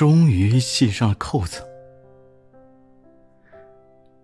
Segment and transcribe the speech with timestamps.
[0.00, 1.62] 终于系上了扣子。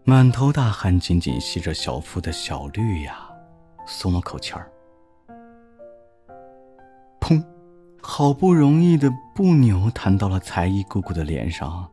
[0.05, 3.29] 满头大汗、紧紧系着小腹的小绿呀，
[3.87, 4.73] 松了口气儿。
[7.21, 7.45] 砰！
[8.01, 11.87] 好不容易的布纽弹到了才艺姑姑的脸上。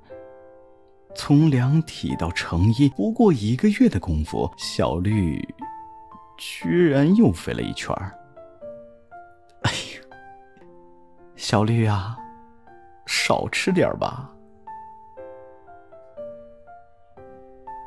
[1.13, 5.45] 从量体到成衣，不过一个月的功夫，小绿
[6.37, 8.17] 居然又肥了一圈儿。
[9.63, 10.01] 哎呀，
[11.35, 12.17] 小绿啊，
[13.25, 14.29] 少吃点吧。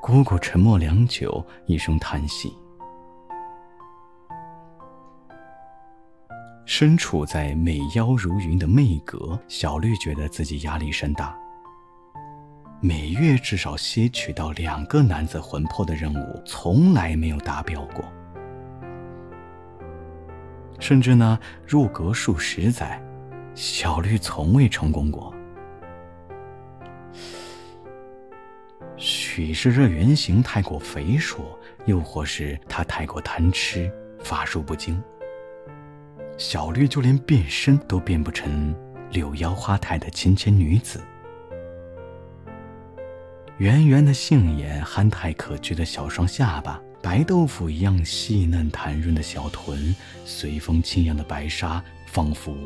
[0.00, 2.50] 姑姑沉默良久，一声叹息。
[6.64, 11.36] 身处在美妖如云的媚阁，小绿觉得自己压力山大。
[12.80, 18.02] 每月至少吸取到两个男子魂魄的任务，从来没有达标过。
[20.80, 22.98] 甚至呢，入阁数十载，
[23.54, 25.34] 小绿从未成功过。
[29.36, 34.98] 许是这原型太过肥硕，又或是他太过贪吃，法术不精。
[36.38, 38.74] 小绿就连变身都变不成
[39.10, 41.02] 柳腰花态的芊芊女子。
[43.58, 52.56] 圆圆的杏眼，憨态可掬的小双下巴，白豆腐一样细嫩弹润的小臀，随风轻扬的白纱，仿佛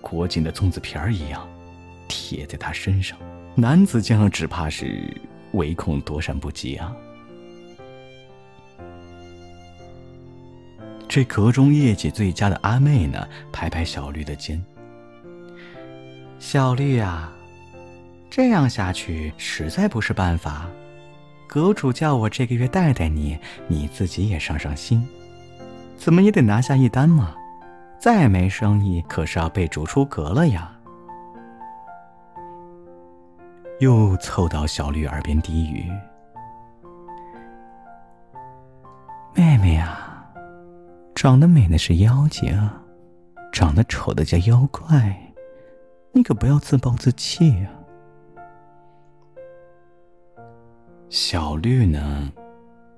[0.00, 1.48] 裹紧的粽子皮儿一样，
[2.06, 3.18] 贴在他身上。
[3.56, 5.20] 男子见了，只怕是。
[5.52, 6.94] 唯恐躲闪不及啊！
[11.08, 14.62] 这阁中业绩最佳的阿妹呢，拍拍小绿的肩
[16.40, 17.30] ：“小绿啊，
[18.30, 20.66] 这样下去实在不是办法。
[21.46, 25.06] 阁主叫我这个月带带你，你自己也上上心，
[25.98, 27.34] 怎么也得拿下一单嘛。
[28.00, 30.72] 再没生意，可是要被逐出阁了呀。”
[33.80, 35.90] 又凑到小绿耳边低语
[39.34, 40.24] ：“妹妹啊，
[41.14, 42.70] 长得美的是妖精，
[43.52, 45.32] 长得丑的叫妖怪，
[46.12, 47.72] 你可不要自暴自弃啊。”
[51.10, 52.30] 小绿呢，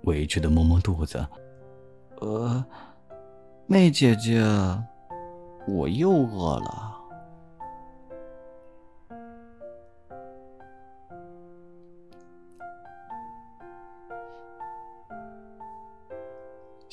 [0.03, 1.27] 委屈的摸摸肚子
[2.21, 2.65] ：“呃，
[3.67, 4.45] 妹姐姐，
[5.67, 6.91] 我又饿了。”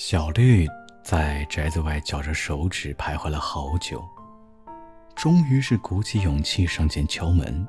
[0.03, 0.67] 小绿
[1.03, 4.03] 在宅子外绞着手指徘徊了好久，
[5.15, 7.65] 终于是鼓起勇气上前敲门。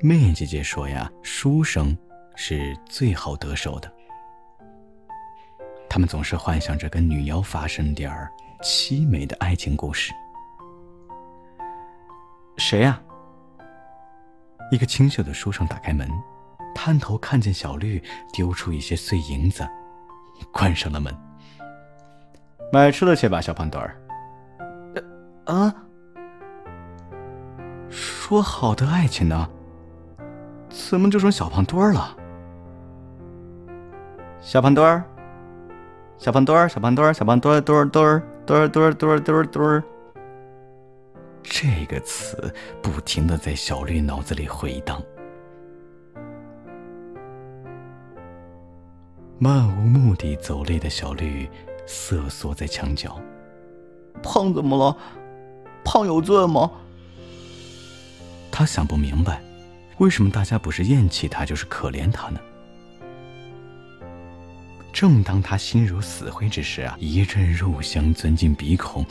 [0.00, 1.94] 妹姐姐说呀，书生
[2.36, 3.92] 是最好得手的，
[5.90, 10.10] 他们总是幻想着跟女妖发生点儿凄美的爱情故事。
[12.56, 12.98] 谁呀？
[14.72, 16.08] 一个清秀的书生打开门，
[16.74, 18.02] 探头看见小绿，
[18.32, 19.68] 丢出一些碎银子。
[20.52, 21.14] 关上了门。
[22.72, 23.96] 买吃的去吧，小胖墩儿。
[25.44, 25.74] 啊？
[27.88, 29.48] 说好的爱情呢？
[30.68, 32.16] 怎么就成小胖墩儿了？
[34.40, 35.04] 小胖墩儿，
[36.18, 39.82] 小胖墩儿，小胖墩儿，小胖墩儿，墩儿墩儿墩儿墩儿墩儿墩儿墩儿。
[41.42, 42.52] 这个词
[42.82, 45.00] 不停的在小绿脑子里回荡。
[49.38, 51.48] 漫无目的走累的小绿
[51.86, 53.20] 瑟缩在墙角。
[54.22, 54.96] 胖怎么了？
[55.84, 56.70] 胖有罪吗？
[58.50, 59.42] 他想不明白，
[59.98, 62.40] 为什么大家不是厌弃他，就是可怜他呢？
[64.90, 69.04] 正当他心如死灰之时啊，一阵肉香钻进鼻孔，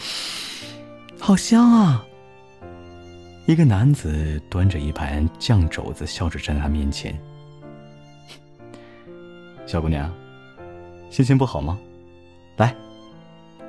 [1.19, 2.03] 好香啊！
[3.45, 7.15] 一个男子端着一盘酱肘子，笑着站在他面前。
[9.67, 10.11] 小姑娘，
[11.09, 11.77] 心情不好吗？
[12.57, 12.75] 来，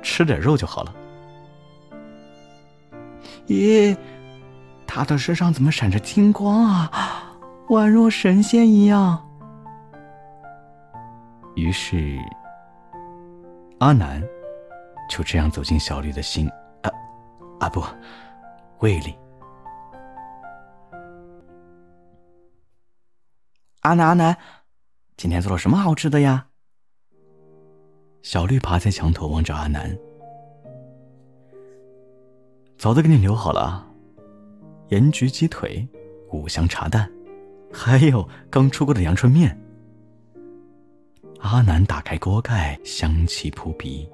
[0.01, 0.93] 吃点肉就好了。
[3.47, 3.97] 咦，
[4.85, 7.37] 他的身上怎么闪着金光啊，
[7.69, 9.23] 宛若神仙一样。
[11.55, 12.19] 于是，
[13.79, 14.21] 阿南
[15.09, 16.49] 就这样走进小绿的心，
[16.83, 16.91] 啊
[17.59, 17.81] 啊不，
[18.79, 19.15] 胃里。
[23.81, 24.37] 阿南，阿南。
[25.15, 26.47] 今天做了什么好吃的呀？
[28.29, 29.97] 小绿爬在墙头望着阿南，
[32.77, 33.89] 早都给你留好了，
[34.89, 35.87] 盐焗鸡腿、
[36.33, 37.09] 五香茶蛋，
[37.71, 39.57] 还有刚出锅的阳春面。
[41.39, 44.05] 阿南打开锅盖，香气扑鼻。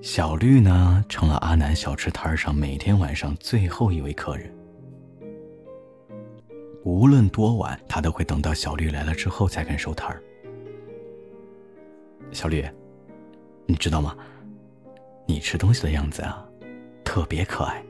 [0.00, 4.52] 小绿呢，成了阿南小吃摊上每天晚上最后一位客人。
[6.82, 10.20] 无论多晚，他都会等到小绿来了之后才肯收摊儿。
[12.32, 12.64] 小绿，
[13.66, 14.16] 你知道吗？
[15.26, 16.46] 你吃东西的样子啊，
[17.04, 17.82] 特别可爱。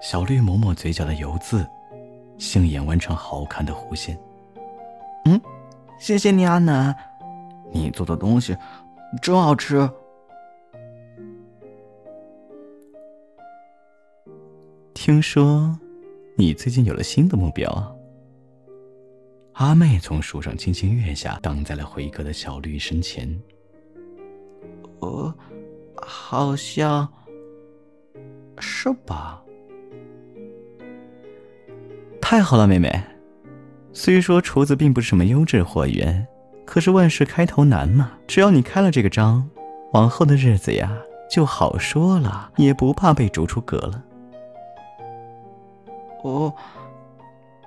[0.00, 1.66] 小绿抹抹嘴角的油渍，
[2.38, 4.18] 杏眼弯成好看的弧线。
[5.26, 5.40] 嗯，
[5.98, 6.96] 谢谢你，阿南，
[7.70, 8.56] 你做的东西
[9.20, 9.88] 真好吃。
[14.94, 15.78] 听说。
[16.36, 17.92] 你最近有了新的目标啊。
[19.60, 23.38] 阿妹从树上轻轻跃下，挡在了回阁的小绿身前。
[25.00, 25.34] 呃，
[25.96, 27.06] 好像
[28.58, 29.42] 是吧？
[32.22, 32.90] 太好了，妹妹。
[33.92, 36.26] 虽说厨子并不是什么优质货源，
[36.64, 38.12] 可是万事开头难嘛。
[38.26, 39.46] 只要你开了这个张，
[39.92, 40.90] 往后的日子呀
[41.30, 44.02] 就好说了，也不怕被逐出阁了。
[46.22, 46.50] 哦，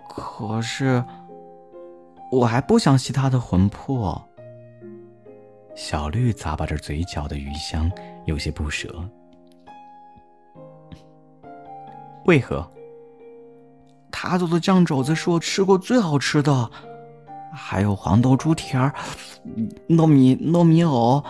[0.09, 1.03] 可是
[2.33, 4.19] 我还不想吸他的魂魄。
[5.75, 7.91] 小绿咂巴着嘴角的余香，
[8.25, 8.91] 有些不舍。
[12.25, 12.67] 为何？
[14.11, 16.71] 他做的酱肘子是我吃过最好吃的，
[17.53, 18.91] 还有黄豆猪蹄儿、
[19.87, 21.23] 糯米糯米藕、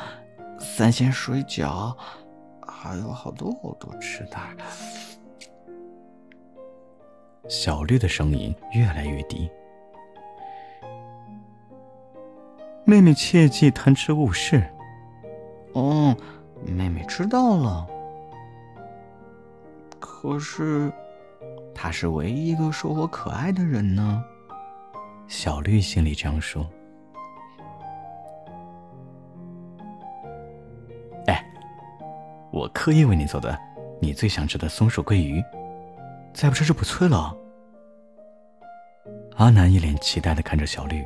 [0.57, 1.93] 三鲜水饺，
[2.65, 4.37] 还有好多好多吃的。
[7.49, 9.49] 小绿的声音越来越低。
[12.85, 14.63] 妹妹切记贪吃误事。
[15.73, 16.15] 哦，
[16.65, 17.87] 妹妹知道了。
[19.99, 20.91] 可是，
[21.73, 24.23] 他是唯一一个说我可爱的人呢。
[25.27, 26.69] 小绿心里这样说。
[31.27, 31.43] 哎，
[32.51, 33.57] 我刻意为你做的，
[34.01, 35.43] 你最想吃的松鼠桂鱼。
[36.33, 37.35] 再不吃就不脆了。
[39.35, 41.05] 阿南一脸期待的看着小绿，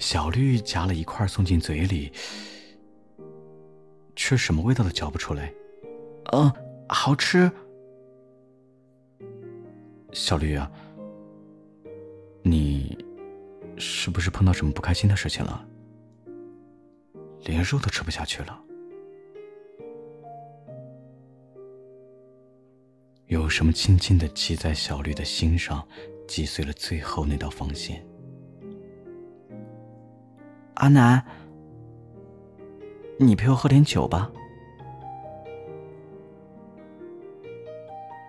[0.00, 2.10] 小绿夹了一块送进嘴里，
[4.16, 5.52] 却什么味道都嚼不出来。
[6.32, 6.50] 嗯，
[6.88, 7.50] 好吃。
[10.12, 10.68] 小绿啊，
[12.42, 12.98] 你
[13.76, 15.64] 是不是碰到什么不开心的事情了？
[17.44, 18.58] 连肉都吃不下去了？
[23.26, 25.86] 有什么轻轻的击在小绿的心上，
[26.26, 28.04] 击碎了最后那道防线。
[30.80, 31.22] 阿南，
[33.18, 34.30] 你陪我喝点酒吧。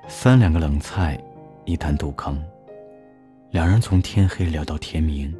[0.05, 1.17] 三两个冷菜，
[1.63, 2.37] 一坛杜康，
[3.51, 5.33] 两人从天黑聊到天明。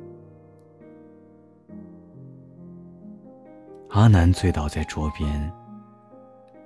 [3.90, 5.52] 阿南醉倒在桌边，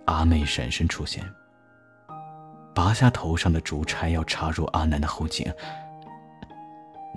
[0.06, 1.24] 阿妹闪身出现。
[2.76, 5.52] 拔下头上的竹钗，要插入阿南的后颈。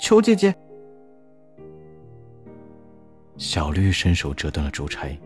[0.00, 0.56] 求姐姐！
[3.38, 5.18] 小绿伸手折断了竹钗。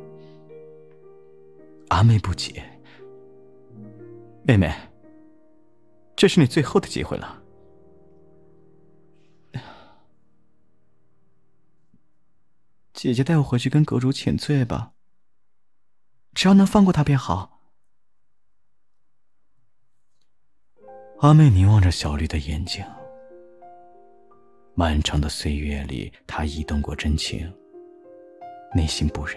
[1.89, 2.63] 阿妹不解
[4.45, 4.73] ：“妹妹，
[6.15, 7.43] 这是你最后的机会了。
[12.93, 14.93] 姐姐带我回去跟阁主请罪吧。
[16.35, 17.61] 只要能放过他便好。”
[21.21, 22.85] 阿妹凝望着小绿的眼睛。
[24.75, 27.53] 漫长的岁月里，她移动过真情，
[28.75, 29.37] 内心不忍。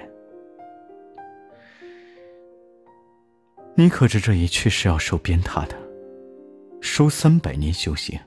[3.76, 5.78] 你可知这一去是要受鞭挞的，
[6.80, 8.18] 收三百年修行，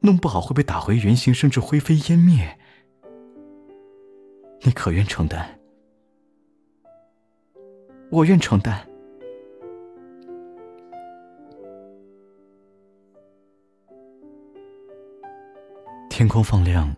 [0.00, 2.58] 弄不好会被打回原形，甚至灰飞烟灭。
[4.62, 5.58] 你可愿承担？
[8.10, 8.86] 我愿承担。
[16.10, 16.94] 天空放亮，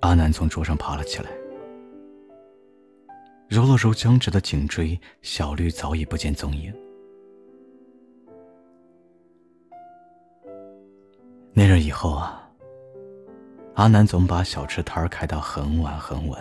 [0.00, 1.30] 阿南从桌上爬了起来，
[3.48, 4.98] 揉了揉僵直的颈椎。
[5.22, 6.74] 小绿早已不见踪影。
[11.52, 12.50] 那日以后啊，
[13.74, 16.40] 阿南总把小吃摊开到很晚很晚，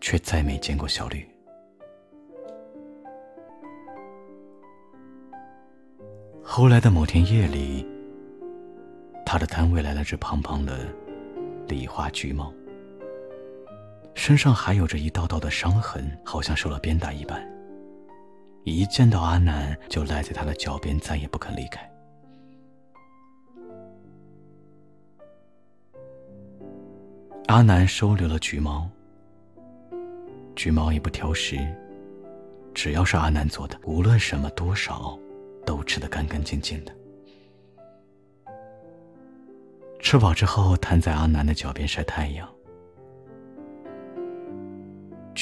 [0.00, 1.26] 却再没见过小绿。
[6.42, 7.86] 后来的某天夜里。
[9.24, 10.88] 他的摊位来了只胖胖的
[11.68, 12.52] 梨花橘猫，
[14.14, 17.42] 身上还有着一道道的伤痕，好像受了鞭打一般。
[18.64, 21.90] 一见到阿南，就赖在他的脚边，再也不肯离开。
[27.46, 28.88] 阿南收留了橘猫，
[30.54, 31.58] 橘猫也不挑食，
[32.74, 35.18] 只要是阿南做的，无论什么多少，
[35.64, 36.94] 都吃得干干净净的。
[39.98, 42.48] 吃饱之后，瘫在阿南的脚边晒太阳。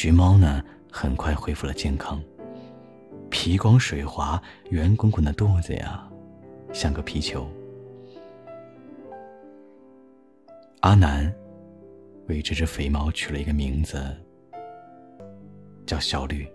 [0.00, 0.62] 橘猫呢，
[0.92, 2.22] 很快恢复了健康，
[3.30, 4.40] 皮光水滑，
[4.70, 6.08] 圆滚滚的肚子呀，
[6.72, 7.44] 像个皮球。
[10.82, 11.34] 阿南。
[12.28, 14.00] 为这只肥猫取了一个名字，
[15.84, 16.48] 叫小绿。